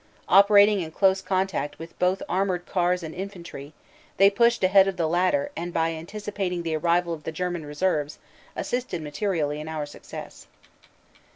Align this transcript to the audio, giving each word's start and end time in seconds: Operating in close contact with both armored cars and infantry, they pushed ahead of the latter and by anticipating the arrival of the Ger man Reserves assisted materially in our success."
Operating 0.29 0.81
in 0.81 0.89
close 0.89 1.21
contact 1.21 1.77
with 1.77 1.99
both 1.99 2.23
armored 2.27 2.65
cars 2.65 3.03
and 3.03 3.13
infantry, 3.13 3.71
they 4.17 4.31
pushed 4.31 4.63
ahead 4.63 4.87
of 4.87 4.97
the 4.97 5.05
latter 5.07 5.51
and 5.55 5.71
by 5.71 5.91
anticipating 5.91 6.63
the 6.63 6.75
arrival 6.75 7.13
of 7.13 7.23
the 7.23 7.31
Ger 7.31 7.51
man 7.51 7.65
Reserves 7.67 8.17
assisted 8.55 9.03
materially 9.03 9.59
in 9.59 9.67
our 9.67 9.85
success." 9.85 10.47